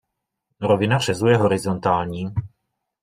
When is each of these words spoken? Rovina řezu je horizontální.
Rovina 0.61 0.99
řezu 0.99 1.27
je 1.27 1.37
horizontální. 1.37 2.27